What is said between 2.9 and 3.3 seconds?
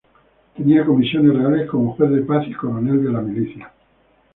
de la